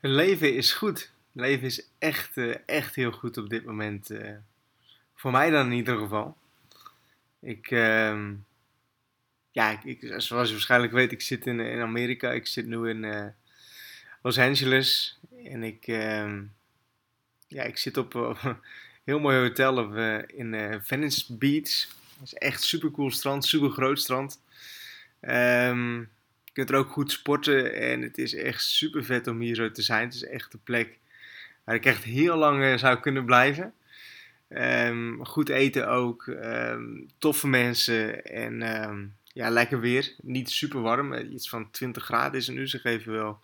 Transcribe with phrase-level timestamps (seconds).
[0.00, 1.10] Het leven is goed.
[1.32, 4.10] Leven is echt, eh, echt heel goed op dit moment.
[4.10, 4.36] eh.
[5.14, 6.36] voor mij dan in ieder geval.
[7.40, 8.34] Ik, ehm,
[9.50, 12.32] ja, ik, zoals je waarschijnlijk weet, ik zit in, in Amerika.
[12.32, 13.26] Ik zit nu in eh,
[14.22, 15.18] Los Angeles.
[15.44, 16.42] En ik, ehm,
[17.46, 18.36] ja, ik zit op, een
[19.04, 19.94] heel mooi hotel
[20.26, 21.86] in Venice Beach.
[22.18, 24.40] Dat is echt super cool strand, super groot strand.
[25.20, 26.02] Ehm,
[26.48, 29.70] je kunt er ook goed sporten en het is echt super vet om hier zo
[29.70, 30.04] te zijn.
[30.04, 30.98] Het is echt een plek
[31.64, 33.74] waar ik echt heel lang eh, zou kunnen blijven.
[34.48, 36.86] Ehm, goed eten ook, ehm,
[37.18, 40.14] toffe mensen en ehm, ja, lekker weer.
[40.22, 42.68] Niet super warm, eh, iets van 20 graden is het nu.
[42.68, 43.40] Ze geven wel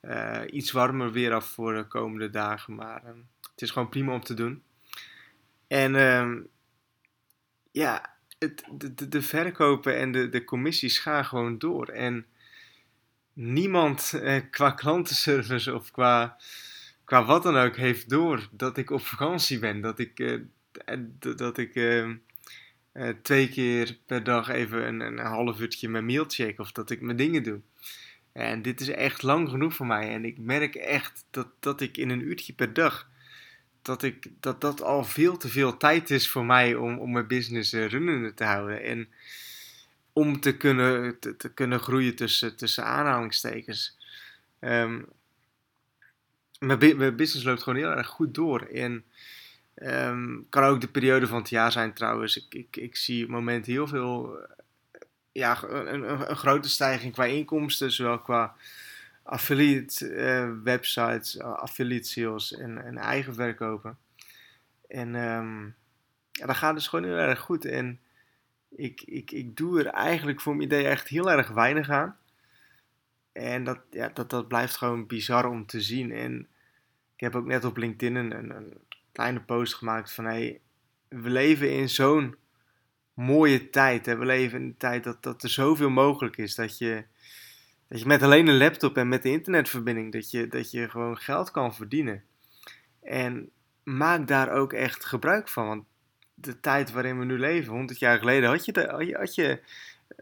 [0.00, 3.02] eh, iets warmer weer af voor de komende dagen, maar
[3.50, 4.62] het is gewoon prima om te doen.
[5.66, 5.92] En
[7.70, 11.88] ja, het, de, de, verkopen en de, de commissies gaan gewoon door.
[11.88, 12.26] En
[13.32, 16.36] niemand eh, qua klantenservice of qua,
[17.04, 19.80] qua wat dan ook heeft door dat ik op vakantie ben.
[19.80, 20.98] Dat ik, eh,
[21.36, 22.04] dat ik eh,
[22.92, 26.90] eh, twee keer per dag even een, een half uurtje mijn mail check of dat
[26.90, 27.60] ik mijn dingen doe.
[28.32, 30.08] En dit is echt lang genoeg voor mij.
[30.08, 33.08] En ik merk echt dat, dat ik in een uurtje per dag
[33.82, 37.26] dat, ik, dat dat al veel te veel tijd is voor mij om, om mijn
[37.26, 38.82] business eh, runnende te houden.
[38.82, 39.08] En
[40.12, 43.96] om te kunnen, te, kunnen groeien tussen, tussen aanhalingstekens.
[44.60, 45.02] Ehm,
[46.58, 48.60] mijn, mijn business loopt gewoon heel erg goed door.
[48.60, 49.04] En
[49.74, 52.36] ehm, kan ook de periode van het jaar zijn trouwens.
[52.36, 54.38] Ik, ik, ik zie op het moment heel veel...
[54.38, 54.50] eh,
[55.32, 58.56] Ja, een, een, een grote stijging qua inkomsten, zowel qua
[59.28, 63.98] affiliate eh, websites, uh, affiliate sales en, en eigen verkopen.
[64.88, 65.12] En
[66.30, 67.64] ja, dat gaat dus gewoon heel erg goed.
[67.64, 68.00] En
[68.68, 72.16] ik, ik, ik doe er eigenlijk voor mijn idee echt heel erg weinig aan.
[73.32, 76.12] En dat, ja, dat, dat blijft gewoon bizar om te zien.
[76.12, 76.48] En
[77.14, 78.78] ik heb ook net op LinkedIn een, een, een
[79.12, 80.24] kleine post gemaakt van...
[80.24, 80.60] Hey,
[81.08, 82.36] we leven in zo'n
[83.14, 84.06] mooie tijd.
[84.06, 84.16] Hè?
[84.16, 86.54] We leven in een tijd dat, dat er zoveel mogelijk is.
[86.54, 87.04] Dat je,
[87.88, 90.12] dat je met alleen een laptop en met de internetverbinding...
[90.12, 92.22] dat je, dat je gewoon geld kan verdienen.
[93.02, 93.50] En
[93.82, 95.66] maak daar ook echt gebruik van.
[95.66, 95.84] Want
[96.34, 99.60] de tijd waarin we nu leven, 100 jaar geleden, had je, had je,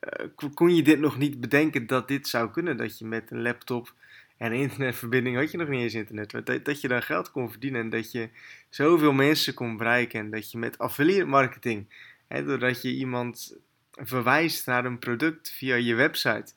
[0.00, 2.76] eh, kon- je dit nog niet bedenken dat dit zou kunnen.
[2.76, 3.94] Dat je met een laptop
[4.36, 7.50] en een internetverbinding, had je nog niet eens internet, dat, dat je daar geld kon
[7.50, 8.28] verdienen en dat je
[8.68, 10.20] zoveel mensen kon bereiken.
[10.20, 11.86] En dat je met affiliate marketing,
[12.26, 13.56] hè, doordat je iemand
[13.92, 16.52] verwijst naar een product via je website,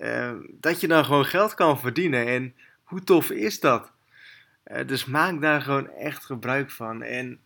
[0.00, 2.26] eh, dat je dan gewoon geld kan verdienen.
[2.26, 3.92] En hoe tof is dat?
[4.62, 7.02] Eh, dus maak daar gewoon echt gebruik van.
[7.02, 7.40] En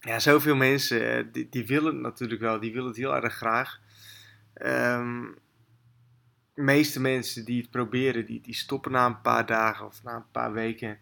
[0.00, 3.34] ja, zoveel mensen, eh, die, die willen het natuurlijk wel, die willen het heel erg
[3.34, 3.80] graag.
[4.54, 5.22] Ehm,
[6.54, 10.14] de meeste mensen die het proberen, die, die stoppen na een paar dagen of na
[10.14, 10.98] een paar weken.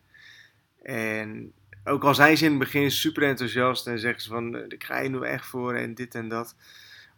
[0.82, 1.52] En
[1.84, 4.84] ook al zijn ze in het begin super enthousiast en zeggen ze van, eh, ik
[4.84, 6.56] ga je nu echt voor en dit en dat.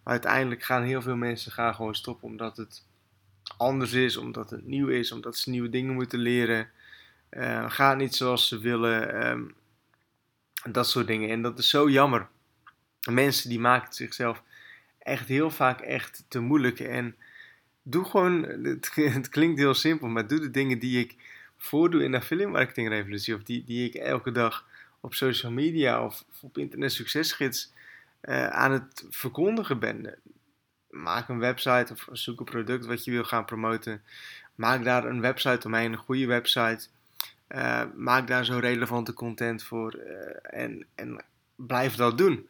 [0.06, 2.84] Uiteindelijk gaan heel veel mensen gaan gewoon stoppen omdat het
[3.56, 6.70] anders is, omdat het nieuw is, omdat ze nieuwe dingen moeten leren.
[7.28, 9.22] Eh, gaat niet zoals ze willen.
[9.22, 9.42] ehm,
[10.72, 11.30] dat soort dingen.
[11.30, 12.28] En dat is zo jammer.
[13.10, 14.42] Mensen die maken het zichzelf
[14.98, 16.80] echt heel vaak echt te moeilijk.
[16.80, 17.16] En
[17.82, 21.14] doe gewoon, het, het klinkt heel simpel, maar doe de dingen die ik
[21.56, 23.34] voordoe in de affiliate marketing revolutie.
[23.34, 24.66] Of die, die ik elke dag
[25.00, 27.74] op social media of, of op internet succesgids
[28.26, 30.14] eh, aan het verkondigen ben.
[30.90, 34.02] Maak een website of zoek een product wat je wil gaan promoten.
[34.54, 36.88] Maak daar een website omheen, een goede website.
[37.48, 41.24] Uh, maak daar zo relevante content voor uh, en, en
[41.56, 42.48] blijf dat doen.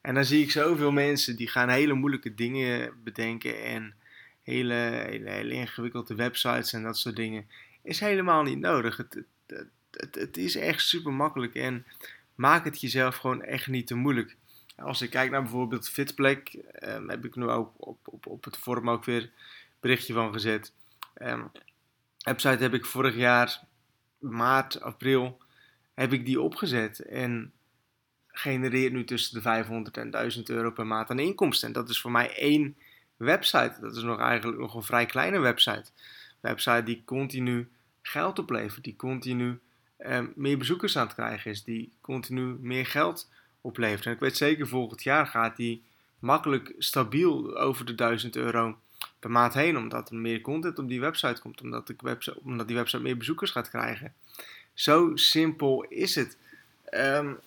[0.00, 3.94] En dan zie ik zoveel mensen die gaan hele moeilijke dingen bedenken en
[4.42, 7.46] hele, hele, hele ingewikkelde websites en dat soort dingen.
[7.82, 8.96] Is helemaal niet nodig.
[8.96, 11.86] Het, het, het, het is echt super makkelijk en
[12.34, 14.36] maak het jezelf gewoon echt niet te moeilijk.
[14.76, 18.56] Als ik kijk naar bijvoorbeeld Fitplek, um, heb ik nu ook op, op, op het
[18.56, 19.30] forum ook weer een
[19.80, 20.72] berichtje van gezet.
[21.22, 21.50] Um,
[22.18, 23.60] website heb ik vorig jaar
[24.18, 25.40] maart, april
[25.94, 27.52] heb ik die opgezet en
[28.26, 31.68] genereert nu tussen de 500 en 1000 euro per maand aan inkomsten.
[31.68, 32.76] En dat is voor mij één
[33.16, 33.76] website.
[33.80, 35.90] Dat is nog eigenlijk nog een vrij kleine website.
[36.40, 37.68] Website die continu
[38.02, 39.60] geld oplevert, die continu
[39.96, 43.30] eh, meer bezoekers aan het krijgen is, die continu meer geld
[43.62, 44.06] oplevert.
[44.06, 45.82] En ik weet zeker volgend jaar gaat die
[46.18, 48.78] makkelijk stabiel over de 1000 euro
[49.18, 52.66] per maand heen, omdat er meer content op die website komt, omdat, de website, omdat
[52.66, 54.14] die website meer bezoekers gaat krijgen.
[54.74, 56.36] Zo simpel is het.
[56.94, 57.38] Um,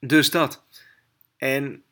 [0.00, 0.62] dus dat.
[1.36, 1.82] En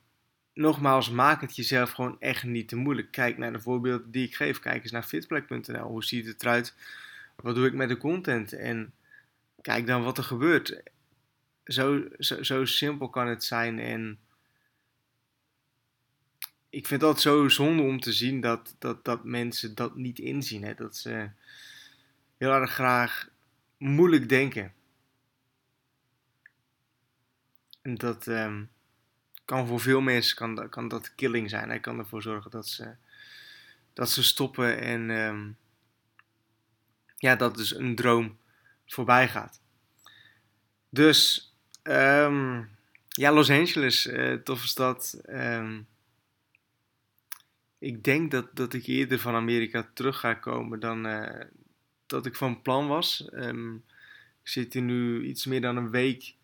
[0.54, 3.10] nogmaals, maak het jezelf gewoon echt niet te moeilijk.
[3.10, 4.58] Kijk naar de voorbeelden die ik geef.
[4.58, 5.86] Kijk eens naar fitplek.nl.
[5.86, 6.74] Hoe ziet het eruit?
[7.36, 8.52] Wat doe ik met de content?
[8.52, 8.92] En
[9.60, 10.82] kijk dan wat er gebeurt.
[11.64, 13.78] Zo, zo, zo simpel kan het zijn.
[13.78, 14.18] En
[16.70, 20.62] ik vind altijd zo zonde om te zien dat, dat, dat mensen dat niet inzien.
[20.62, 20.74] Hè?
[20.74, 21.30] Dat ze
[22.36, 23.28] heel erg graag
[23.76, 24.72] moeilijk denken.
[27.82, 28.70] En dat um,
[29.44, 31.68] kan voor veel mensen kan, kan dat killing zijn.
[31.68, 32.94] Hij kan ervoor zorgen dat ze,
[33.92, 35.56] dat ze stoppen en um,
[37.16, 38.38] ja, dat dus een droom
[38.86, 39.60] voorbij gaat.
[40.88, 41.48] Dus
[41.88, 42.68] um,
[43.08, 45.20] ja, Los Angeles, uh, toffe stad.
[45.28, 45.86] Um,
[47.78, 51.40] ik denk dat, dat ik eerder van Amerika terug ga komen dan uh,
[52.06, 53.28] dat ik van plan was.
[53.32, 53.84] Um,
[54.42, 56.34] ik zit hier nu iets meer dan een week.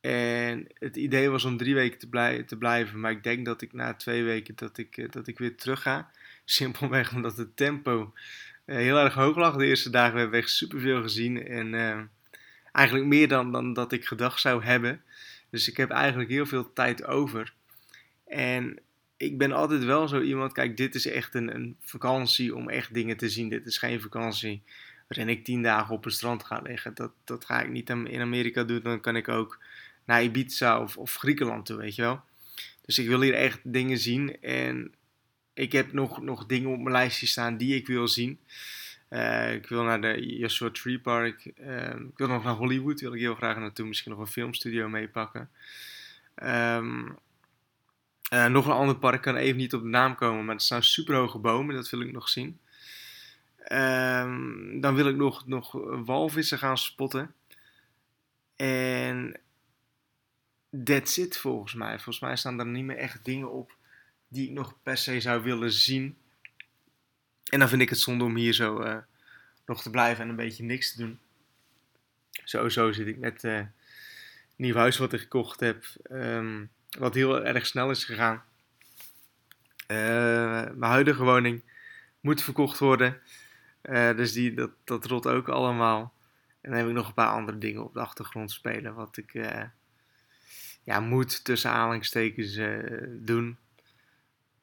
[0.00, 3.00] En het idee was om drie weken te, te blijven.
[3.00, 5.82] Maar ik denk dat ik na twee weken dat ik, uh, dat ik weer terug
[5.82, 6.10] ga.
[6.44, 8.12] Simpelweg omdat het tempo
[8.64, 9.56] heel erg hoog lag.
[9.56, 11.46] De eerste dagen hebben we echt superveel gezien.
[11.46, 11.74] En
[12.74, 15.02] eigenlijk meer dan, dan dat ik gedacht zou hebben.
[15.50, 17.52] Dus ik heb eigenlijk heel veel tijd over.
[18.26, 18.78] En
[19.16, 22.94] ik ben altijd wel zo iemand, kijk, dit is echt een, een vakantie om echt
[22.94, 23.48] dingen te zien.
[23.48, 24.62] Dit is geen vakantie
[25.08, 26.94] waarin ik tien dagen op het strand ga liggen.
[26.94, 28.80] Dat, dat ga ik niet in Amerika doen.
[28.82, 29.58] Dan kan ik ook
[30.04, 32.22] naar Ibiza of, of Griekenland toe, weet je wel.
[32.86, 34.40] Dus ik wil hier echt dingen zien.
[34.42, 34.94] En
[35.54, 38.38] ik heb nog, nog dingen op mijn lijstje staan die ik wil zien.
[39.14, 41.52] Uh, ik wil naar de Joshua Tree Park.
[41.60, 43.00] Uh, ik wil nog naar Hollywood.
[43.00, 43.86] Wil ik heel graag naartoe.
[43.86, 45.50] Misschien nog een filmstudio meepakken.
[46.42, 47.16] Um,
[48.32, 50.82] uh, nog een ander park kan even niet op de naam komen, maar er staan
[50.82, 52.58] super hoge bomen, dat wil ik nog zien.
[53.72, 55.72] Um, dan wil ik nog, nog
[56.04, 57.34] walvissen gaan spotten.
[58.56, 59.40] En
[60.84, 61.94] that's it volgens mij.
[61.94, 63.76] Volgens mij staan er niet meer echt dingen op
[64.28, 66.16] die ik nog per se zou willen zien.
[67.44, 68.96] En dan vind ik het zonde om hier zo uh,
[69.66, 71.18] nog te blijven en een beetje niks te doen.
[72.44, 73.60] Sowieso zit ik met uh,
[74.56, 75.84] nieuw huis wat ik gekocht heb.
[76.10, 78.42] Um, wat heel erg snel is gegaan.
[79.88, 79.96] Uh,
[80.74, 81.62] mijn huidige woning
[82.20, 83.20] moet verkocht worden.
[84.16, 86.14] Dus die, dat, dat rolt ook allemaal.
[86.60, 88.94] En dan heb ik nog een paar andere dingen op de achtergrond spelen.
[88.94, 89.32] Wat ik
[90.82, 92.60] ja, moet tussen aanhalingstekens
[93.06, 93.58] doen.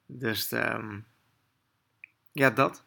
[0.06, 1.06] Dus um,
[2.32, 2.84] ja, dat.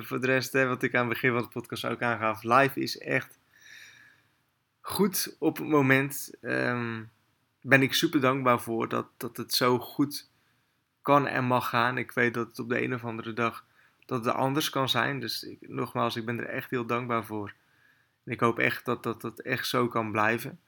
[0.00, 2.42] voor de rest, wat ik aan het begin van de podcast ook aangaf.
[2.42, 3.38] Live is echt
[4.80, 6.34] goed op het moment.
[6.40, 7.10] Um,
[7.60, 10.30] ben ik super dankbaar voor dat, dat het zo goed
[11.02, 11.98] kan en mag gaan.
[11.98, 13.64] Ik weet dat het op de een of andere dag
[14.06, 15.20] dat het anders kan zijn.
[15.20, 17.54] Dus ik, nogmaals, ik ben er echt heel dankbaar voor.
[18.24, 20.60] En ik hoop echt dat dat, dat echt zo kan blijven.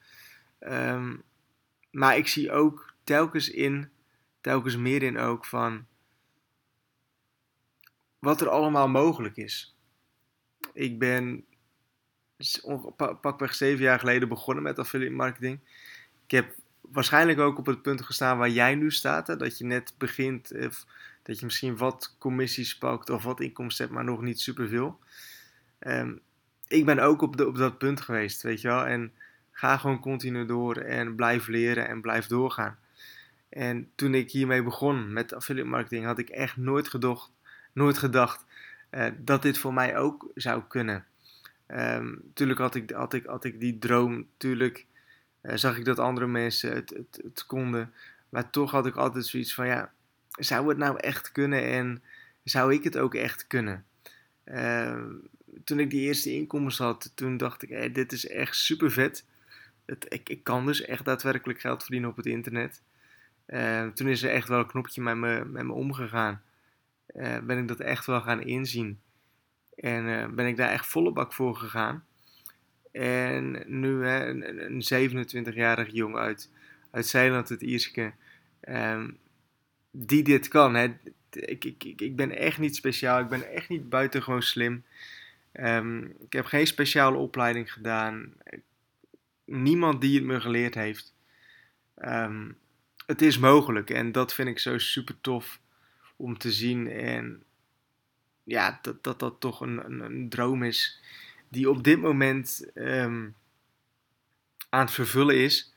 [0.60, 1.22] Um,
[1.90, 3.90] maar ik zie ook telkens in,
[4.40, 5.86] telkens meer in ook van
[8.18, 9.76] wat er allemaal mogelijk is.
[10.72, 11.44] Ik ben
[13.20, 15.60] pakweg zeven jaar geleden begonnen met affiliate marketing.
[16.24, 19.26] Ik heb waarschijnlijk ook op het punt gestaan waar jij nu staat.
[19.26, 19.36] Hè?
[19.36, 20.86] Dat je net begint, of
[21.22, 24.98] dat je misschien wat commissies pakt of wat inkomsten hebt, maar nog niet superveel.
[25.80, 26.20] Um,
[26.68, 28.86] ik ben ook op, de, op dat punt geweest, weet je wel.
[28.86, 29.12] En
[29.50, 32.78] ga gewoon continu door en blijf leren en blijf doorgaan.
[33.48, 37.30] En toen ik hiermee begon met affiliate marketing, had ik echt nooit gedacht,
[37.76, 38.44] nooit gedacht
[38.90, 41.04] uh, dat dit voor mij ook zou kunnen.
[41.68, 44.86] Um, tuurlijk had ik, had, ik, had ik die droom, tuurlijk
[45.42, 47.92] uh, zag ik dat andere mensen het, het, het, konden.
[48.28, 49.92] Maar toch had ik altijd zoiets van, ja,
[50.30, 52.02] zou het nou echt kunnen en
[52.44, 53.84] zou ik het ook echt kunnen?
[54.44, 55.02] Uh,
[55.64, 59.24] toen ik die eerste inkomens had, toen dacht ik, dit is echt super vet.
[59.84, 62.82] Het, ik, ik kan dus echt daadwerkelijk geld verdienen op het internet.
[63.46, 66.42] Uh, toen is er echt wel een knopje met me, met me omgegaan.
[67.16, 69.00] Uh, ben ik dat echt wel gaan inzien.
[69.76, 72.04] En ben ik daar echt volle bak voor gegaan.
[72.92, 75.14] En nu hè, een, een
[75.54, 76.50] 27-jarig jong uit,
[76.90, 78.12] uit Zeeland, het Ierske,
[78.68, 79.18] um,
[79.90, 80.74] die dit kan.
[80.74, 80.88] Hè.
[81.30, 84.84] Ik, ik, ik ben echt niet speciaal, ik ben echt niet buitengewoon slim.
[85.52, 88.32] Um, ik heb geen speciale opleiding gedaan.
[89.44, 91.14] Niemand die het me geleerd heeft.
[91.98, 92.56] Um,
[93.06, 95.60] het is mogelijk en dat vind ik zo super tof
[96.16, 96.90] om te zien.
[96.90, 97.42] En
[98.44, 101.00] ja, dat dat, dat toch een, een, droom is
[101.48, 103.34] die op dit moment um,
[104.68, 105.74] aan het vervullen is.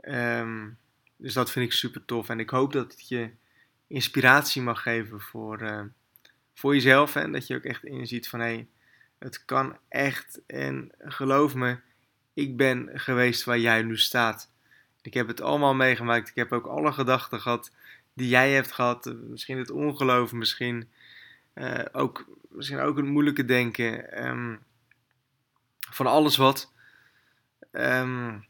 [0.00, 0.78] Um,
[1.16, 2.28] dus dat vind ik super tof.
[2.28, 3.30] En ik hoop dat het je
[3.86, 5.82] inspiratie mag geven voor, uh,
[6.54, 7.16] voor jezelf.
[7.16, 8.68] En dat je ook echt inziet van hé, hey,
[9.18, 10.40] het kan echt.
[10.46, 11.78] En geloof me,
[12.34, 14.50] ik ben geweest waar jij nu staat.
[15.02, 16.28] Ik heb het allemaal meegemaakt.
[16.28, 17.72] Ik heb ook alle gedachten gehad
[18.20, 19.14] die jij hebt gehad.
[19.28, 20.88] Misschien het ongeloof, misschien,
[21.54, 24.26] uh, ook, misschien ook het moeilijke denken.
[24.28, 24.62] Um,
[25.90, 26.72] van alles wat.
[27.72, 28.48] Um,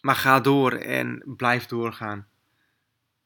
[0.00, 2.28] maar ga door en blijf doorgaan.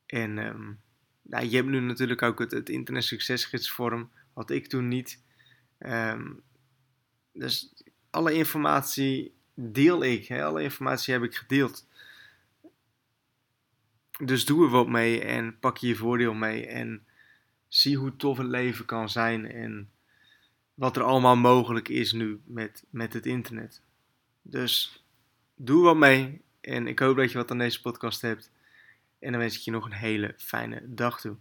[0.07, 0.81] En um,
[1.23, 4.11] nou, je hebt nu natuurlijk ook het, het internet succesgidsvorm.
[4.35, 5.23] Had ik toen niet.
[7.33, 7.75] Dus
[8.11, 10.31] alle informatie deel ik.
[10.31, 11.87] Alle informatie heb ik gedeeld.
[14.25, 16.67] Dus doe er wat mee en pak je voordeel mee.
[16.67, 17.07] En
[17.69, 19.51] zie hoe tof het leven kan zijn.
[19.51, 19.91] En
[20.75, 23.83] wat er allemaal mogelijk is nu met, met het internet.
[24.43, 25.05] Dus
[25.55, 26.43] doe wat mee.
[26.61, 28.51] En ik hoop dat je wat aan deze podcast hebt.
[29.19, 31.37] En dan wens ik je nog een hele fijne dag toe.